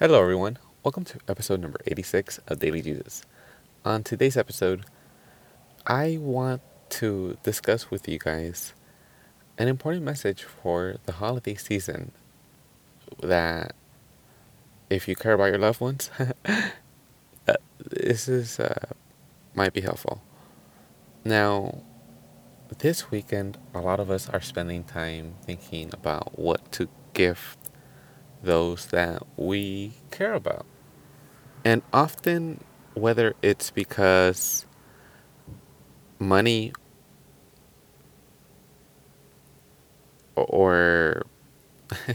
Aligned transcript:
Hello, 0.00 0.20
everyone. 0.20 0.58
Welcome 0.82 1.04
to 1.04 1.20
episode 1.28 1.60
number 1.60 1.78
86 1.86 2.40
of 2.48 2.58
Daily 2.58 2.82
Jesus. 2.82 3.22
On 3.84 4.02
today's 4.02 4.36
episode, 4.36 4.86
I 5.86 6.18
want 6.20 6.62
to 6.98 7.38
discuss 7.44 7.92
with 7.92 8.08
you 8.08 8.18
guys 8.18 8.74
an 9.56 9.68
important 9.68 10.04
message 10.04 10.42
for 10.42 10.96
the 11.06 11.12
holiday 11.12 11.54
season 11.54 12.10
that 13.22 13.76
if 14.90 15.06
you 15.06 15.14
care 15.14 15.34
about 15.34 15.44
your 15.44 15.58
loved 15.58 15.80
ones, 15.80 16.10
this 17.78 18.26
is 18.26 18.58
uh, 18.58 18.86
might 19.54 19.72
be 19.72 19.82
helpful. 19.82 20.20
Now, 21.24 21.82
this 22.80 23.12
weekend, 23.12 23.58
a 23.72 23.78
lot 23.78 24.00
of 24.00 24.10
us 24.10 24.28
are 24.28 24.40
spending 24.40 24.82
time 24.82 25.36
thinking 25.42 25.90
about 25.92 26.36
what 26.36 26.72
to 26.72 26.88
gift 27.12 27.63
those 28.44 28.86
that 28.86 29.22
we 29.36 29.92
care 30.10 30.34
about. 30.34 30.66
And 31.64 31.82
often, 31.92 32.62
whether 32.94 33.34
it's 33.42 33.70
because 33.70 34.66
money 36.18 36.72
or 40.36 41.22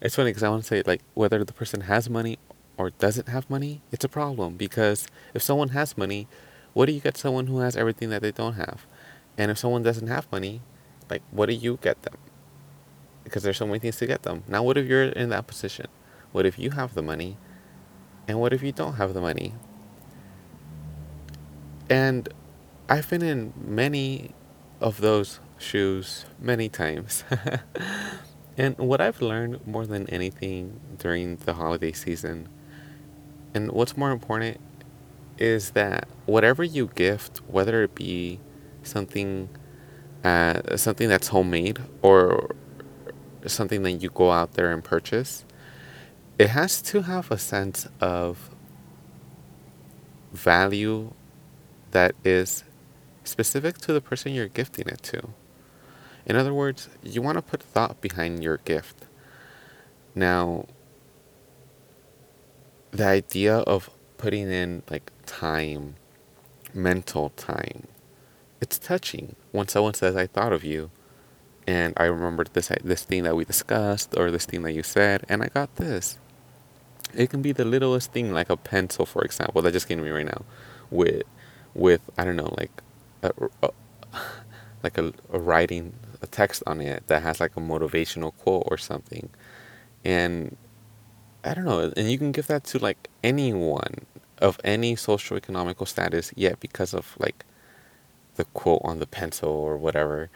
it's 0.00 0.16
funny 0.16 0.30
because 0.30 0.42
I 0.42 0.48
want 0.48 0.62
to 0.62 0.68
say, 0.68 0.82
like, 0.86 1.02
whether 1.14 1.42
the 1.44 1.52
person 1.52 1.82
has 1.82 2.08
money 2.08 2.38
or 2.76 2.90
doesn't 2.90 3.28
have 3.28 3.48
money, 3.50 3.82
it's 3.92 4.04
a 4.04 4.08
problem 4.08 4.56
because 4.56 5.06
if 5.34 5.42
someone 5.42 5.70
has 5.70 5.96
money, 5.96 6.28
what 6.72 6.86
do 6.86 6.92
you 6.92 7.00
get 7.00 7.16
someone 7.16 7.46
who 7.46 7.58
has 7.58 7.76
everything 7.76 8.10
that 8.10 8.22
they 8.22 8.32
don't 8.32 8.54
have? 8.54 8.86
And 9.38 9.50
if 9.50 9.58
someone 9.58 9.82
doesn't 9.82 10.08
have 10.08 10.30
money, 10.30 10.60
like, 11.10 11.22
what 11.30 11.46
do 11.46 11.54
you 11.54 11.78
get 11.82 12.02
them? 12.02 12.14
Because 13.26 13.42
there's 13.42 13.56
so 13.56 13.66
many 13.66 13.80
things 13.80 13.96
to 13.96 14.06
get 14.06 14.22
them. 14.22 14.44
Now, 14.46 14.62
what 14.62 14.78
if 14.78 14.86
you're 14.86 15.02
in 15.02 15.30
that 15.30 15.48
position? 15.48 15.88
What 16.30 16.46
if 16.46 16.60
you 16.60 16.70
have 16.70 16.94
the 16.94 17.02
money? 17.02 17.36
And 18.28 18.38
what 18.40 18.52
if 18.52 18.62
you 18.62 18.70
don't 18.70 18.94
have 18.94 19.14
the 19.14 19.20
money? 19.20 19.52
And 21.90 22.28
I've 22.88 23.10
been 23.10 23.22
in 23.22 23.52
many 23.56 24.30
of 24.80 25.00
those 25.00 25.40
shoes 25.58 26.24
many 26.38 26.68
times. 26.68 27.24
and 28.56 28.78
what 28.78 29.00
I've 29.00 29.20
learned 29.20 29.66
more 29.66 29.86
than 29.86 30.08
anything 30.08 30.80
during 30.98 31.36
the 31.36 31.54
holiday 31.54 31.92
season, 31.92 32.48
and 33.54 33.72
what's 33.72 33.96
more 33.96 34.12
important, 34.12 34.60
is 35.36 35.70
that 35.70 36.06
whatever 36.26 36.62
you 36.62 36.90
gift, 36.94 37.38
whether 37.48 37.82
it 37.82 37.94
be 37.96 38.38
something 38.84 39.48
uh, 40.24 40.76
something 40.76 41.08
that's 41.08 41.28
homemade 41.28 41.78
or 42.02 42.54
something 43.46 43.82
that 43.82 43.92
you 43.92 44.10
go 44.10 44.30
out 44.30 44.54
there 44.54 44.72
and 44.72 44.82
purchase, 44.82 45.44
it 46.38 46.50
has 46.50 46.82
to 46.82 47.02
have 47.02 47.30
a 47.30 47.38
sense 47.38 47.88
of 48.00 48.50
value 50.32 51.12
that 51.92 52.14
is 52.24 52.64
specific 53.24 53.78
to 53.78 53.92
the 53.92 54.00
person 54.00 54.32
you're 54.32 54.48
gifting 54.48 54.88
it 54.88 55.02
to. 55.02 55.28
In 56.26 56.36
other 56.36 56.52
words, 56.52 56.88
you 57.02 57.22
want 57.22 57.38
to 57.38 57.42
put 57.42 57.62
thought 57.62 58.00
behind 58.00 58.42
your 58.42 58.58
gift. 58.58 59.06
Now, 60.14 60.66
the 62.90 63.06
idea 63.06 63.58
of 63.58 63.90
putting 64.18 64.50
in 64.50 64.82
like 64.90 65.12
time, 65.24 65.94
mental 66.74 67.30
time, 67.30 67.86
it's 68.60 68.78
touching 68.78 69.36
when 69.52 69.68
someone 69.68 69.94
says, 69.94 70.16
I 70.16 70.26
thought 70.26 70.52
of 70.52 70.64
you 70.64 70.90
and 71.66 71.94
I 71.96 72.04
remembered 72.04 72.50
this 72.52 72.70
this 72.82 73.04
thing 73.04 73.24
that 73.24 73.36
we 73.36 73.44
discussed 73.44 74.16
or 74.16 74.30
this 74.30 74.46
thing 74.46 74.62
that 74.62 74.72
you 74.72 74.82
said, 74.82 75.24
and 75.28 75.42
I 75.42 75.48
got 75.48 75.74
this. 75.76 76.18
It 77.14 77.30
can 77.30 77.42
be 77.42 77.52
the 77.52 77.64
littlest 77.64 78.12
thing, 78.12 78.32
like 78.32 78.50
a 78.50 78.56
pencil, 78.56 79.06
for 79.06 79.22
example, 79.22 79.62
that 79.62 79.72
just 79.72 79.88
came 79.88 79.98
to 79.98 80.04
me 80.04 80.10
right 80.10 80.26
now, 80.26 80.44
with 80.90 81.22
with 81.74 82.00
I 82.16 82.24
don't 82.24 82.36
know, 82.36 82.54
like 82.56 82.82
a, 83.22 83.32
a 83.62 83.70
like 84.82 84.98
a, 84.98 85.12
a 85.32 85.38
writing 85.38 85.94
a 86.22 86.26
text 86.26 86.62
on 86.66 86.80
it 86.80 87.06
that 87.08 87.22
has 87.22 87.40
like 87.40 87.56
a 87.56 87.60
motivational 87.60 88.32
quote 88.36 88.64
or 88.66 88.76
something, 88.78 89.28
and 90.04 90.56
I 91.42 91.54
don't 91.54 91.64
know, 91.64 91.92
and 91.96 92.10
you 92.10 92.18
can 92.18 92.32
give 92.32 92.46
that 92.46 92.64
to 92.64 92.78
like 92.78 93.08
anyone 93.24 94.06
of 94.38 94.60
any 94.62 94.94
social 94.94 95.36
economical 95.36 95.86
status, 95.86 96.32
yet 96.36 96.60
because 96.60 96.94
of 96.94 97.16
like 97.18 97.44
the 98.36 98.44
quote 98.44 98.82
on 98.84 99.00
the 99.00 99.06
pencil 99.06 99.48
or 99.48 99.76
whatever 99.76 100.30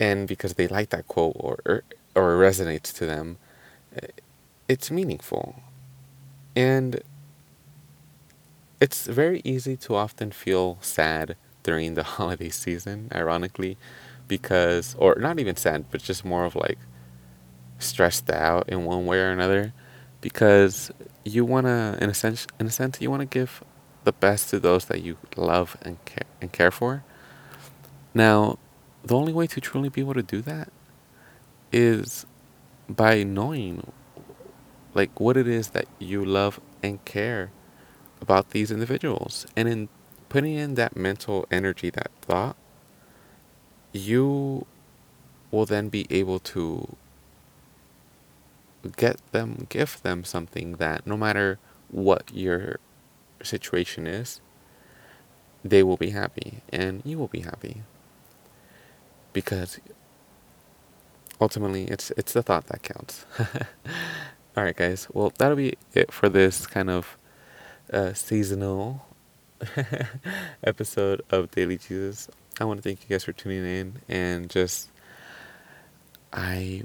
and 0.00 0.26
because 0.28 0.54
they 0.54 0.66
like 0.68 0.90
that 0.90 1.08
quote 1.08 1.36
or 1.38 1.58
or, 1.64 1.82
or 2.14 2.36
resonates 2.36 2.92
to 2.94 3.06
them, 3.06 3.38
uh, 3.96 4.06
it's 4.68 4.90
meaningful, 4.90 5.56
and 6.56 7.02
it's 8.80 9.06
very 9.06 9.40
easy 9.44 9.76
to 9.76 9.94
often 9.94 10.30
feel 10.30 10.78
sad 10.80 11.36
during 11.62 11.94
the 11.94 12.02
holiday 12.16 12.50
season. 12.50 13.08
Ironically, 13.14 13.76
because 14.28 14.94
or 14.98 15.16
not 15.18 15.38
even 15.38 15.56
sad, 15.56 15.86
but 15.90 16.02
just 16.02 16.24
more 16.24 16.44
of 16.44 16.54
like 16.56 16.78
stressed 17.78 18.30
out 18.30 18.68
in 18.68 18.84
one 18.84 19.06
way 19.06 19.18
or 19.18 19.30
another, 19.30 19.72
because 20.20 20.90
you 21.24 21.44
wanna, 21.44 21.98
in 22.00 22.10
a 22.10 22.14
sense, 22.14 22.46
in 22.58 22.66
a 22.66 22.70
sense, 22.70 23.00
you 23.00 23.10
wanna 23.10 23.26
give 23.26 23.62
the 24.04 24.12
best 24.12 24.50
to 24.50 24.60
those 24.60 24.86
that 24.86 25.02
you 25.02 25.16
love 25.36 25.76
and 25.82 26.02
care 26.04 26.24
and 26.40 26.52
care 26.52 26.70
for. 26.70 27.04
Now, 28.12 28.58
the 29.04 29.16
only 29.16 29.32
way 29.32 29.46
to 29.46 29.60
truly 29.60 29.88
be 29.88 30.00
able 30.00 30.14
to 30.14 30.22
do 30.22 30.40
that 30.42 30.72
is 31.70 32.24
by 32.88 33.22
knowing 33.22 33.92
like 34.94 35.20
what 35.20 35.36
it 35.36 35.46
is 35.46 35.70
that 35.70 35.86
you 35.98 36.24
love 36.24 36.60
and 36.82 37.04
care 37.04 37.50
about 38.20 38.50
these 38.50 38.70
individuals. 38.70 39.46
And 39.56 39.68
in 39.68 39.88
putting 40.28 40.54
in 40.54 40.74
that 40.74 40.96
mental 40.96 41.46
energy 41.50 41.90
that 41.90 42.10
thought 42.22 42.56
you 43.92 44.66
will 45.50 45.66
then 45.66 45.88
be 45.88 46.06
able 46.10 46.40
to 46.40 46.96
get 48.96 49.16
them 49.30 49.66
give 49.68 50.02
them 50.02 50.24
something 50.24 50.72
that 50.72 51.06
no 51.06 51.16
matter 51.16 51.58
what 51.88 52.30
your 52.34 52.80
situation 53.42 54.06
is 54.06 54.40
they 55.64 55.82
will 55.82 55.96
be 55.96 56.10
happy 56.10 56.60
and 56.70 57.00
you 57.04 57.16
will 57.16 57.28
be 57.28 57.40
happy 57.40 57.82
because 59.34 59.78
ultimately 61.40 61.84
it's 61.84 62.10
it's 62.12 62.32
the 62.32 62.42
thought 62.42 62.68
that 62.68 62.82
counts. 62.82 63.26
All 64.56 64.64
right, 64.64 64.74
guys. 64.76 65.08
Well, 65.12 65.32
that'll 65.38 65.56
be 65.56 65.74
it 65.92 66.10
for 66.12 66.30
this 66.30 66.66
kind 66.66 66.88
of 66.88 67.18
uh, 67.92 68.14
seasonal 68.14 69.06
episode 70.64 71.20
of 71.30 71.50
Daily 71.50 71.76
Jesus. 71.76 72.30
I 72.60 72.64
want 72.64 72.78
to 72.78 72.88
thank 72.88 73.02
you 73.02 73.08
guys 73.14 73.24
for 73.24 73.32
tuning 73.32 73.66
in 73.66 74.00
and 74.08 74.48
just 74.48 74.88
I 76.32 76.82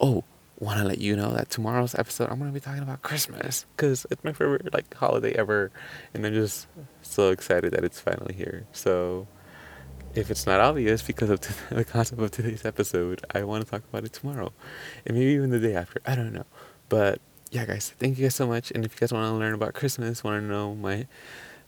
oh 0.00 0.24
want 0.58 0.78
to 0.78 0.84
let 0.84 0.98
you 0.98 1.16
know 1.16 1.32
that 1.34 1.50
tomorrow's 1.50 1.94
episode 1.94 2.30
I'm 2.30 2.38
going 2.38 2.50
to 2.50 2.54
be 2.54 2.60
talking 2.60 2.82
about 2.82 3.02
Christmas 3.02 3.66
cuz 3.76 4.06
it's 4.10 4.24
my 4.24 4.32
favorite 4.32 4.72
like 4.72 4.94
holiday 4.94 5.32
ever 5.32 5.70
and 6.14 6.24
I'm 6.24 6.32
just 6.32 6.68
so 7.02 7.30
excited 7.30 7.72
that 7.72 7.84
it's 7.84 8.00
finally 8.00 8.34
here. 8.34 8.64
So 8.72 9.26
if 10.14 10.30
it's 10.30 10.46
not 10.46 10.60
obvious 10.60 11.02
because 11.02 11.30
of 11.30 11.40
the 11.70 11.84
concept 11.84 12.20
of 12.20 12.30
today's 12.30 12.64
episode, 12.64 13.24
I 13.34 13.42
want 13.44 13.64
to 13.64 13.70
talk 13.70 13.82
about 13.90 14.04
it 14.04 14.12
tomorrow, 14.12 14.52
and 15.06 15.16
maybe 15.16 15.32
even 15.32 15.50
the 15.50 15.58
day 15.58 15.74
after. 15.74 16.00
I 16.06 16.14
don't 16.14 16.32
know, 16.32 16.46
but 16.88 17.20
yeah, 17.50 17.64
guys, 17.64 17.92
thank 17.98 18.18
you 18.18 18.24
guys 18.24 18.34
so 18.34 18.46
much. 18.46 18.70
And 18.72 18.84
if 18.84 18.94
you 18.94 19.00
guys 19.00 19.12
want 19.12 19.30
to 19.30 19.34
learn 19.34 19.54
about 19.54 19.74
Christmas, 19.74 20.24
want 20.24 20.42
to 20.42 20.46
know 20.46 20.74
my, 20.74 21.06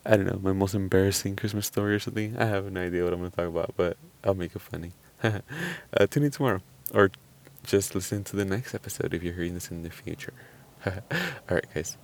I 0.04 0.16
don't 0.16 0.26
know, 0.26 0.40
my 0.42 0.52
most 0.52 0.74
embarrassing 0.74 1.36
Christmas 1.36 1.66
story 1.66 1.94
or 1.94 1.98
something, 1.98 2.36
I 2.38 2.46
have 2.46 2.70
no 2.70 2.80
idea 2.80 3.04
what 3.04 3.12
I'm 3.12 3.20
going 3.20 3.30
to 3.30 3.36
talk 3.36 3.48
about, 3.48 3.74
but 3.76 3.96
I'll 4.22 4.34
make 4.34 4.54
it 4.54 4.62
funny. 4.62 4.92
uh, 5.22 6.06
tune 6.08 6.24
in 6.24 6.30
tomorrow, 6.30 6.60
or 6.92 7.10
just 7.64 7.94
listen 7.94 8.24
to 8.24 8.36
the 8.36 8.44
next 8.44 8.74
episode 8.74 9.14
if 9.14 9.22
you're 9.22 9.34
hearing 9.34 9.54
this 9.54 9.70
in 9.70 9.82
the 9.82 9.90
future. 9.90 10.34
All 10.86 10.92
right, 11.50 11.66
guys. 11.74 11.96